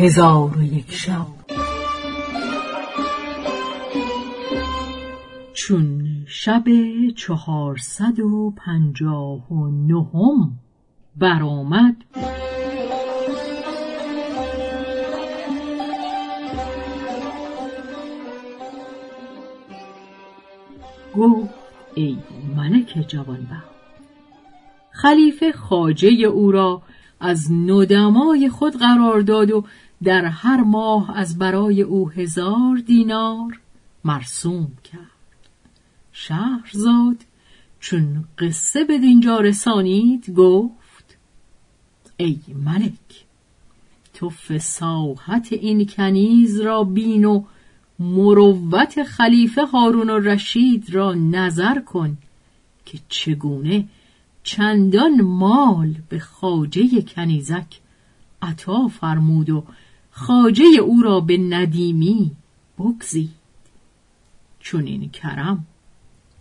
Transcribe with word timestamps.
هزار 0.00 0.58
و 0.58 0.62
یک 0.62 0.92
شب. 0.92 1.26
چون 5.54 6.08
شب 6.26 6.64
چهارصد 7.16 8.20
و 8.20 8.54
پنجاه 8.56 9.52
و 9.52 9.66
نهم 9.66 10.58
برآمد 11.16 11.96
گفت 21.16 21.54
ای 21.94 22.18
ملک 22.56 23.04
جوانبخت 23.08 23.68
خلیفه 24.90 25.52
خاجه 25.52 26.08
او 26.08 26.52
را 26.52 26.82
از 27.20 27.52
ندمای 27.52 28.48
خود 28.48 28.76
قرار 28.76 29.20
داد 29.20 29.50
و 29.50 29.64
در 30.02 30.24
هر 30.24 30.60
ماه 30.60 31.16
از 31.16 31.38
برای 31.38 31.82
او 31.82 32.10
هزار 32.10 32.76
دینار 32.76 33.60
مرسوم 34.04 34.72
کرد. 34.84 35.00
شهرزاد 36.12 37.16
چون 37.80 38.24
قصه 38.38 38.84
به 38.84 38.98
دینجا 38.98 39.40
رسانید 39.40 40.30
گفت 40.30 41.16
ای 42.16 42.38
ملک 42.64 43.24
تو 44.14 44.30
فساحت 44.30 45.48
این 45.52 45.86
کنیز 45.86 46.60
را 46.60 46.84
بین 46.84 47.24
و 47.24 47.44
مروت 47.98 49.02
خلیفه 49.02 49.64
هارون 49.64 50.10
و 50.10 50.18
رشید 50.18 50.94
را 50.94 51.14
نظر 51.14 51.80
کن 51.80 52.18
که 52.86 52.98
چگونه 53.08 53.84
چندان 54.42 55.20
مال 55.20 55.94
به 56.08 56.18
خاجه 56.18 57.02
کنیزک 57.02 57.80
عطا 58.42 58.88
فرمود 58.88 59.50
و 59.50 59.64
خاجه 60.18 60.64
او 60.82 61.02
را 61.02 61.20
به 61.20 61.38
ندیمی 61.38 62.30
بگزید. 62.78 63.30
چون 64.60 64.86
این 64.86 65.10
کرم 65.10 65.66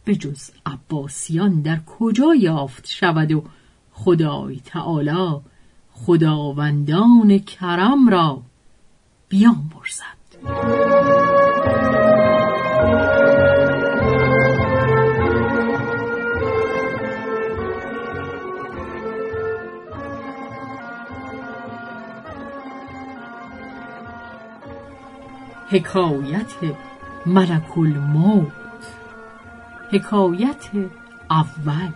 به 0.05 0.15
جز 0.15 0.49
عباسیان 0.65 1.61
در 1.61 1.79
کجا 1.85 2.35
یافت 2.35 2.87
شود 2.87 3.31
و 3.31 3.43
خدای 3.91 4.59
تعالی 4.65 5.35
خداوندان 5.93 7.39
کرم 7.39 8.09
را 8.09 8.41
بیامرزد. 9.29 10.96
حکایت 25.69 26.53
ملک 27.25 27.77
الموت. 27.77 28.51
حکایت 29.91 30.69
اول. 31.29 31.91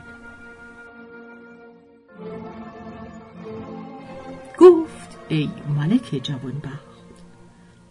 گفت 4.59 5.17
ای 5.29 5.49
ملک 5.77 6.19
جوانبخت 6.23 6.91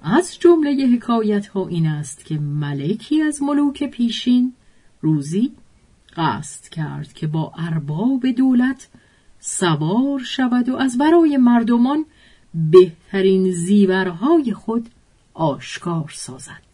از 0.02 0.38
جمله 0.38 0.86
حکایت 0.86 1.46
ها 1.46 1.68
این 1.68 1.86
است 1.86 2.24
که 2.24 2.38
ملکی 2.38 3.22
از 3.22 3.42
ملوک 3.42 3.84
پیشین 3.84 4.52
روزی 5.00 5.52
قصد 6.16 6.68
کرد 6.68 7.12
که 7.12 7.26
با 7.26 7.52
ارباب 7.58 8.26
دولت 8.26 8.88
سوار 9.38 10.18
شود 10.18 10.68
و 10.68 10.76
از 10.76 10.98
برای 10.98 11.36
مردمان 11.36 12.04
بهترین 12.54 13.52
زیورهای 13.52 14.52
خود 14.52 14.88
آشکار 15.34 16.10
سازد. 16.14 16.70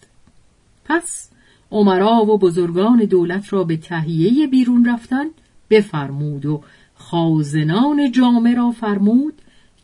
پس 0.84 1.30
عمرا 1.70 2.24
و 2.24 2.38
بزرگان 2.38 2.98
دولت 3.04 3.52
را 3.52 3.64
به 3.64 3.76
تهیه 3.76 4.46
بیرون 4.46 4.88
رفتن 4.88 5.26
بفرمود 5.70 6.46
و 6.46 6.62
خازنان 6.94 8.12
جامعه 8.12 8.54
را 8.54 8.70
فرمود 8.70 9.34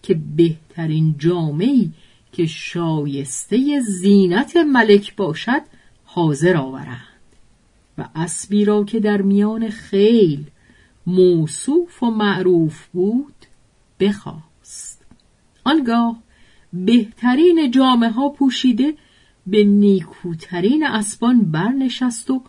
که 0.03 0.21
بهترین 0.37 1.15
جامعی 1.19 1.93
که 2.33 2.47
شایسته 2.47 3.81
زینت 3.81 4.57
ملک 4.57 5.17
باشد 5.17 5.63
حاضر 6.05 6.57
آورند 6.57 6.99
و 7.99 8.09
اسبی 8.15 8.65
را 8.65 8.85
که 8.85 9.01
در 9.01 9.23
میان 9.23 9.71
خیل 9.71 10.45
موصوف 11.07 12.03
و 12.03 12.11
معروف 12.11 12.87
بود 12.87 13.35
بخواست. 14.01 15.05
آنگاه 15.65 16.23
بهترین 16.73 17.71
جامعه 17.71 18.11
ها 18.11 18.29
پوشیده 18.29 18.95
به 19.47 19.65
نیکوترین 19.65 20.87
اسبان 20.87 21.41
برنشست 21.51 22.31
و 22.31 22.43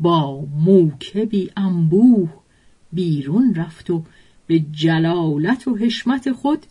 با 0.00 0.40
موکبی 0.40 1.50
انبوه 1.56 2.30
بیرون 2.92 3.54
رفت 3.54 3.90
و 3.90 4.04
به 4.46 4.58
جلالت 4.58 5.68
و 5.68 5.76
حشمت 5.76 6.32
خود 6.32 6.66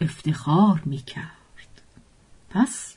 افتخار 0.00 0.82
می‌کرد. 0.84 1.82
پس 2.50 2.96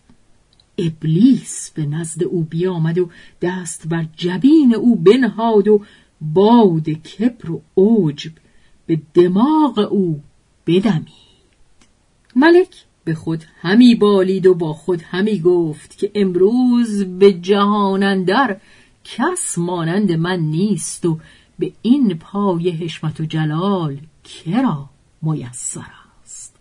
ابلیس 0.77 1.71
به 1.75 1.85
نزد 1.85 2.23
او 2.23 2.43
بیامد 2.43 2.97
و 2.97 3.09
دست 3.41 3.87
بر 3.87 4.05
جبین 4.17 4.75
او 4.75 4.95
بنهاد 4.95 5.67
و 5.67 5.85
باد 6.21 6.89
کبر 6.89 7.51
و 7.51 7.61
عجب 7.77 8.31
به 8.85 9.01
دماغ 9.13 9.87
او 9.91 10.21
بدمید. 10.67 11.07
ملک 12.35 12.85
به 13.07 13.15
خود 13.15 13.43
همی 13.61 13.95
بالید 13.95 14.45
و 14.45 14.53
با 14.53 14.73
خود 14.73 15.01
همی 15.01 15.39
گفت 15.39 15.97
که 15.97 16.11
امروز 16.15 17.03
به 17.03 17.33
جهانندر 17.33 18.57
کس 19.03 19.57
مانند 19.57 20.11
من 20.11 20.39
نیست 20.39 21.05
و 21.05 21.19
به 21.59 21.71
این 21.81 22.17
پای 22.17 22.69
حشمت 22.69 23.19
و 23.19 23.25
جلال 23.25 23.97
کرا 24.23 24.89
میسر 25.21 25.91
است. 26.23 26.55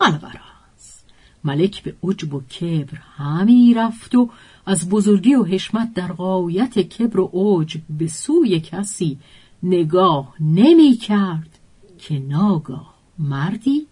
الغرض 0.00 1.00
ملک 1.44 1.82
به 1.82 1.94
عجب 2.02 2.34
و 2.34 2.40
کبر 2.40 2.98
همی 3.16 3.74
رفت 3.74 4.14
و 4.14 4.30
از 4.66 4.88
بزرگی 4.88 5.34
و 5.34 5.44
حشمت 5.44 5.94
در 5.94 6.12
غایت 6.12 6.78
کبر 6.78 7.20
و 7.20 7.30
عجب 7.32 7.80
به 7.98 8.08
سوی 8.08 8.60
کسی 8.60 9.18
نگاه 9.62 10.34
نمی 10.40 10.96
کرد 10.96 11.58
که 11.98 12.18
ناگاه 12.18 12.94
مردی 13.18 13.86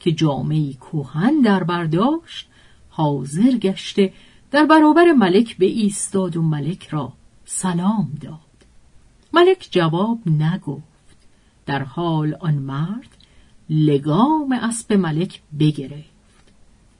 که 0.00 0.12
جامعی 0.12 0.74
کوهن 0.74 1.40
در 1.40 1.64
برداشت 1.64 2.48
حاضر 2.88 3.50
گشته 3.50 4.12
در 4.50 4.66
برابر 4.66 5.12
ملک 5.12 5.56
به 5.56 5.66
ایستاد 5.66 6.36
و 6.36 6.42
ملک 6.42 6.88
را 6.88 7.12
سلام 7.44 8.18
داد. 8.20 8.38
ملک 9.32 9.68
جواب 9.70 10.18
نگفت. 10.26 10.84
در 11.66 11.82
حال 11.82 12.36
آن 12.40 12.54
مرد 12.54 13.16
لگام 13.70 14.52
اسب 14.52 14.92
ملک 14.92 15.42
بگرفت. 15.58 16.14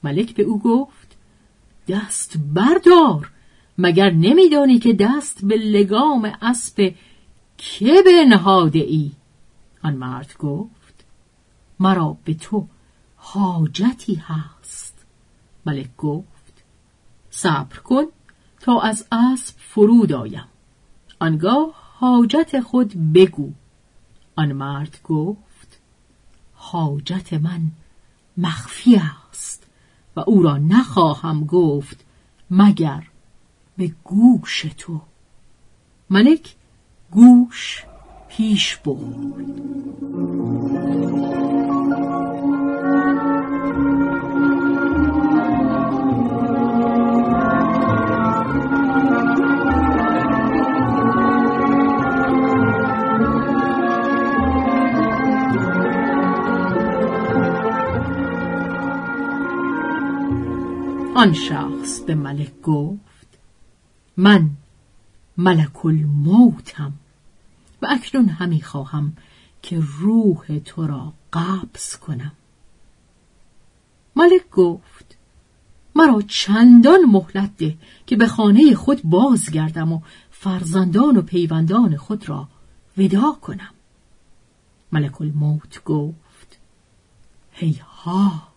ملک 0.03 0.35
به 0.35 0.43
او 0.43 0.59
گفت 0.59 1.17
دست 1.87 2.37
بردار 2.53 3.31
مگر 3.77 4.09
نمیدانی 4.09 4.79
که 4.79 4.93
دست 4.93 5.45
به 5.45 5.55
لگام 5.57 6.31
اسب 6.41 6.93
که 7.57 7.93
بنهاده 8.05 8.79
ای؟ 8.79 9.11
آن 9.83 9.93
مرد 9.93 10.35
گفت 10.39 11.05
مرا 11.79 12.17
به 12.25 12.33
تو 12.33 12.67
حاجتی 13.27 14.15
هست. 14.15 15.05
ملک 15.65 15.95
گفت. 15.97 16.63
صبر 17.29 17.77
کن 17.77 18.03
تا 18.59 18.79
از 18.81 19.07
اسب 19.11 19.55
فرود 19.57 20.13
آیم. 20.13 20.47
آنگاه 21.19 21.73
حاجت 21.99 22.59
خود 22.59 23.13
بگو. 23.13 23.51
آن 24.35 24.51
مرد 24.51 24.99
گفت 25.03 25.79
حاجت 26.53 27.33
من 27.33 27.61
مخفی 28.37 29.01
است 29.29 29.67
و 30.15 30.19
او 30.19 30.41
را 30.41 30.57
نخواهم 30.57 31.45
گفت 31.45 32.05
مگر 32.51 33.03
به 33.77 33.91
گوش 34.03 34.65
تو. 34.77 35.01
ملک 36.09 36.55
گوش 37.11 37.85
پیش 38.29 38.75
برد. 38.75 39.45
آن 61.25 61.33
شخص 61.33 61.99
به 61.99 62.15
ملک 62.15 62.61
گفت 62.61 63.27
من 64.17 64.49
ملک 65.37 65.85
الموتم 65.85 66.93
و 67.81 67.87
اکنون 67.89 68.29
همی 68.29 68.61
خواهم 68.61 69.13
که 69.61 69.83
روح 69.99 70.59
تو 70.65 70.87
را 70.87 71.13
قبض 71.33 71.95
کنم. 71.95 72.31
ملک 74.15 74.49
گفت 74.49 75.17
مرا 75.95 76.21
چندان 76.21 77.05
مهلت 77.05 77.57
ده 77.57 77.77
که 78.07 78.15
به 78.15 78.27
خانه 78.27 78.75
خود 78.75 79.01
بازگردم 79.03 79.91
و 79.91 80.01
فرزندان 80.31 81.17
و 81.17 81.21
پیوندان 81.21 81.97
خود 81.97 82.29
را 82.29 82.47
ودا 82.97 83.31
کنم. 83.31 83.73
ملک 84.91 85.21
الموت 85.21 85.83
گفت 85.83 86.59
هیهات 87.51 88.54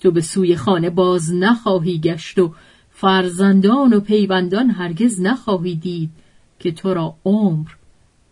تو 0.00 0.10
به 0.10 0.20
سوی 0.20 0.56
خانه 0.56 0.90
باز 0.90 1.34
نخواهی 1.34 1.98
گشت 1.98 2.38
و 2.38 2.54
فرزندان 2.90 3.92
و 3.92 4.00
پیوندان 4.00 4.70
هرگز 4.70 5.20
نخواهی 5.20 5.74
دید 5.74 6.10
که 6.58 6.72
تو 6.72 6.94
را 6.94 7.14
عمر 7.24 7.68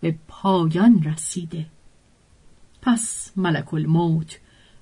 به 0.00 0.14
پایان 0.28 1.02
رسیده. 1.02 1.66
پس 2.82 3.32
ملک 3.36 3.74
الموت 3.74 4.38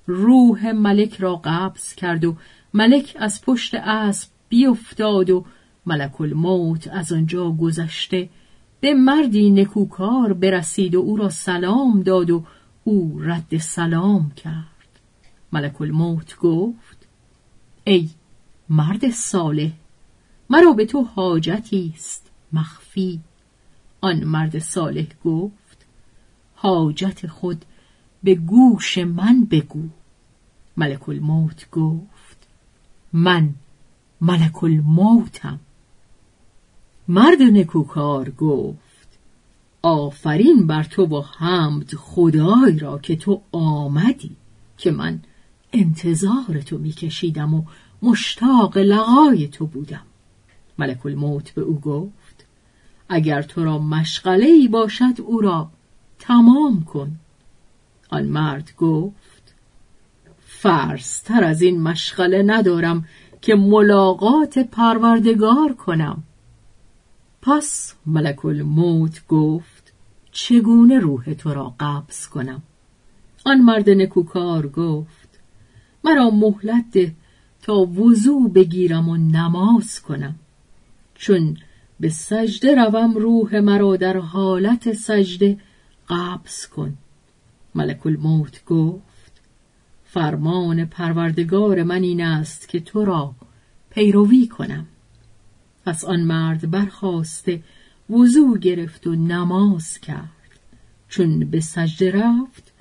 روح 0.06 0.72
ملک 0.72 1.16
را 1.16 1.40
قبض 1.44 1.94
کرد 1.94 2.24
و 2.24 2.36
ملک 2.74 3.16
از 3.18 3.42
پشت 3.42 3.74
اسب 3.74 4.28
بیفتاد 4.48 5.30
و 5.30 5.44
ملک 5.86 6.20
الموت 6.20 6.88
از 6.88 7.12
آنجا 7.12 7.50
گذشته 7.50 8.28
به 8.80 8.94
مردی 8.94 9.50
نکوکار 9.50 10.32
برسید 10.32 10.94
و 10.94 11.00
او 11.00 11.16
را 11.16 11.28
سلام 11.28 12.02
داد 12.02 12.30
و 12.30 12.44
او 12.84 13.20
رد 13.20 13.56
سلام 13.56 14.30
کرد. 14.30 14.75
ملک 15.56 15.80
الموت 15.80 16.36
گفت 16.36 17.06
ای 17.84 18.10
مرد 18.68 19.10
صالح 19.10 19.70
مرا 20.50 20.72
به 20.72 20.86
تو 20.86 21.02
حاجتی 21.02 21.92
است 21.94 22.30
مخفی. 22.52 23.20
آن 24.00 24.24
مرد 24.24 24.58
صالح 24.58 25.06
گفت 25.24 25.86
حاجت 26.54 27.26
خود 27.26 27.64
به 28.22 28.34
گوش 28.34 28.98
من 28.98 29.44
بگو. 29.44 29.88
ملک 30.76 31.08
الموت 31.08 31.70
گفت 31.70 32.48
من 33.12 33.54
ملک 34.20 34.64
الموتم. 34.64 35.60
مرد 37.08 37.42
نکوکار 37.42 38.30
گفت 38.30 39.18
آفرین 39.82 40.66
بر 40.66 40.84
تو 40.84 41.06
با 41.06 41.22
حمد 41.22 41.94
خدای 41.94 42.78
را 42.78 42.98
که 42.98 43.16
تو 43.16 43.42
آمدی 43.52 44.36
که 44.76 44.90
من 44.90 45.20
انتظار 45.76 46.62
تو 46.66 46.78
میکشیدم 46.78 47.54
و 47.54 47.64
مشتاق 48.02 48.78
لقای 48.78 49.48
تو 49.48 49.66
بودم. 49.66 50.02
ملک 50.78 51.06
الموت 51.06 51.50
به 51.50 51.62
او 51.62 51.80
گفت 51.80 52.46
اگر 53.08 53.42
تو 53.42 53.64
را 53.64 53.78
مشغله 53.78 54.46
ای 54.46 54.68
باشد 54.68 55.20
او 55.26 55.40
را 55.40 55.70
تمام 56.18 56.84
کن. 56.84 57.16
آن 58.10 58.24
مرد 58.24 58.72
گفت 58.78 59.54
فرستر 60.46 61.44
از 61.44 61.62
این 61.62 61.82
مشغله 61.82 62.42
ندارم 62.42 63.08
که 63.42 63.54
ملاقات 63.54 64.58
پروردگار 64.58 65.72
کنم. 65.72 66.22
پس 67.42 67.94
ملک 68.06 68.44
الموت 68.44 69.26
گفت 69.28 69.92
چگونه 70.32 70.98
روح 70.98 71.34
تو 71.34 71.54
را 71.54 71.74
قبض 71.80 72.26
کنم؟ 72.26 72.62
آن 73.46 73.60
مرد 73.60 73.90
نکوکار 73.90 74.68
گفت 74.68 75.25
مرا 76.06 76.30
مهلت 76.30 76.84
ده 76.92 77.14
تا 77.62 77.74
وضوع 77.74 78.50
بگیرم 78.50 79.08
و 79.08 79.16
نماز 79.16 80.00
کنم. 80.00 80.34
چون 81.14 81.56
به 82.00 82.08
سجده 82.08 82.74
روم 82.74 83.14
روح 83.14 83.60
مرا 83.60 83.96
در 83.96 84.16
حالت 84.16 84.92
سجده 84.92 85.58
قبض 86.08 86.66
کن. 86.66 86.96
ملک 87.74 88.06
الموت 88.06 88.64
گفت 88.64 89.32
فرمان 90.04 90.84
پروردگار 90.84 91.82
من 91.82 92.02
این 92.02 92.22
است 92.22 92.68
که 92.68 92.80
تو 92.80 93.04
را 93.04 93.34
پیروی 93.90 94.46
کنم. 94.46 94.86
پس 95.86 96.04
آن 96.04 96.20
مرد 96.20 96.70
برخواسته 96.70 97.62
وضوع 98.10 98.58
گرفت 98.58 99.06
و 99.06 99.14
نماز 99.14 99.98
کرد. 99.98 100.30
چون 101.08 101.50
به 101.50 101.60
سجده 101.60 102.10
رفت 102.10 102.72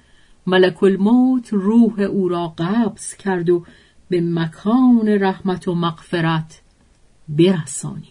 ملک 0.47 0.83
الموت 0.83 1.53
روح 1.53 1.99
او 1.99 2.29
را 2.29 2.53
قبض 2.57 3.13
کرد 3.13 3.49
و 3.49 3.63
به 4.09 4.21
مکان 4.21 5.07
رحمت 5.07 5.67
و 5.67 5.75
مغفرت 5.75 6.61
برسانی. 7.29 8.07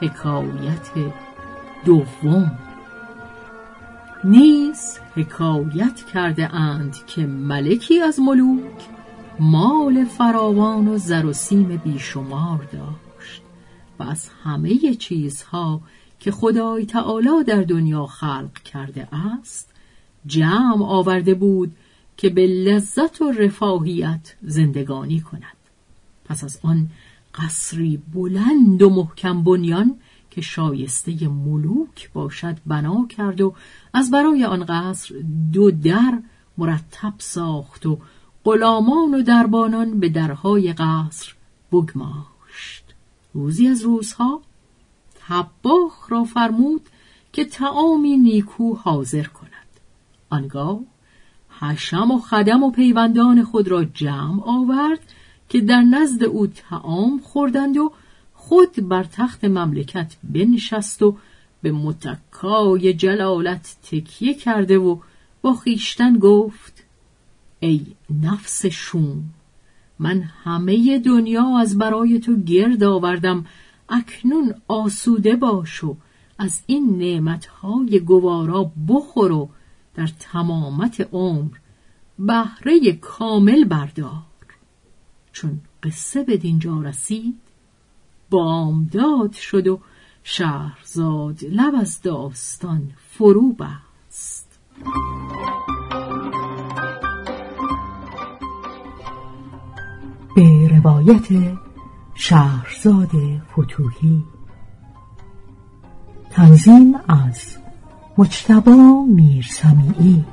حکایت 0.00 0.90
دوم 1.84 2.58
نیز 4.24 4.98
حکایت 5.14 6.04
کرده 6.12 6.54
اند 6.54 6.96
که 7.06 7.26
ملکی 7.26 8.00
از 8.00 8.20
ملوک 8.20 8.88
مال 9.40 10.04
فراوان 10.04 10.88
و 10.88 10.98
زر 10.98 11.26
و 11.26 11.32
سیم 11.32 11.80
بیشمار 11.84 12.68
داشت 12.72 13.42
و 13.98 14.02
از 14.02 14.28
همه 14.44 14.94
چیزها 14.94 15.80
که 16.20 16.30
خدای 16.30 16.86
تعالی 16.86 17.44
در 17.46 17.62
دنیا 17.62 18.06
خلق 18.06 18.52
کرده 18.52 19.08
است 19.14 19.72
جمع 20.26 20.84
آورده 20.84 21.34
بود 21.34 21.72
که 22.16 22.28
به 22.28 22.46
لذت 22.46 23.22
و 23.22 23.32
رفاهیت 23.32 24.34
زندگانی 24.42 25.20
کند. 25.20 25.56
پس 26.24 26.44
از 26.44 26.58
آن 26.62 26.88
قصری 27.34 28.02
بلند 28.14 28.82
و 28.82 28.90
محکم 28.90 29.42
بنیان 29.42 29.96
که 30.34 30.40
شایسته 30.40 31.28
ملوک 31.28 32.10
باشد 32.12 32.56
بنا 32.66 33.06
کرد 33.06 33.40
و 33.40 33.54
از 33.92 34.10
برای 34.10 34.44
آن 34.44 34.64
قصر 34.64 35.14
دو 35.52 35.70
در 35.70 36.18
مرتب 36.58 37.14
ساخت 37.18 37.86
و 37.86 37.98
غلامان 38.44 39.14
و 39.14 39.22
دربانان 39.22 40.00
به 40.00 40.08
درهای 40.08 40.72
قصر 40.72 41.34
بگماشت. 41.72 42.84
روزی 43.34 43.68
از 43.68 43.82
روزها 43.82 44.40
تباخ 45.28 46.12
را 46.12 46.24
فرمود 46.24 46.88
که 47.32 47.44
تعامی 47.44 48.16
نیکو 48.16 48.74
حاضر 48.74 49.24
کند. 49.26 49.50
آنگاه 50.30 50.80
حشم 51.48 52.10
و 52.10 52.18
خدم 52.18 52.62
و 52.62 52.70
پیوندان 52.70 53.44
خود 53.44 53.68
را 53.68 53.84
جمع 53.84 54.42
آورد 54.46 55.00
که 55.48 55.60
در 55.60 55.82
نزد 55.82 56.24
او 56.24 56.46
تعام 56.46 57.18
خوردند 57.18 57.76
و 57.76 57.92
خود 58.48 58.88
بر 58.88 59.04
تخت 59.04 59.44
مملکت 59.44 60.16
بنشست 60.24 61.02
و 61.02 61.16
به 61.62 61.72
متکای 61.72 62.94
جلالت 62.94 63.76
تکیه 63.82 64.34
کرده 64.34 64.78
و 64.78 64.98
با 65.42 65.54
خیشتن 65.54 66.18
گفت 66.18 66.84
ای 67.60 67.86
نفس 68.22 68.66
شوم 68.66 69.24
من 69.98 70.20
همه 70.20 70.98
دنیا 70.98 71.58
از 71.58 71.78
برای 71.78 72.18
تو 72.18 72.36
گرد 72.36 72.84
آوردم 72.84 73.46
اکنون 73.88 74.54
آسوده 74.68 75.36
باش 75.36 75.84
و 75.84 75.96
از 76.38 76.62
این 76.66 76.98
نعمتهای 76.98 78.00
گوارا 78.00 78.72
بخور 78.88 79.32
و 79.32 79.48
در 79.94 80.10
تمامت 80.20 81.08
عمر 81.12 81.56
بهره 82.18 82.92
کامل 82.92 83.64
بردار. 83.64 84.22
چون 85.32 85.60
قصه 85.82 86.22
به 86.22 86.36
دینجا 86.36 86.82
رسید 86.82 87.43
بامداد 88.30 89.32
شد 89.32 89.66
و 89.66 89.80
شهرزاد 90.22 91.38
لب 91.44 91.74
از 91.80 92.02
داستان 92.02 92.92
فرو 93.10 93.52
بست. 93.52 94.58
به 100.36 100.68
روایت 100.68 101.56
شهرزاد 102.14 103.10
فتوهی 103.52 104.24
تنظیم 106.30 106.94
از 107.08 107.56
مجتبا 108.18 109.04
میرسمیعی. 109.08 110.24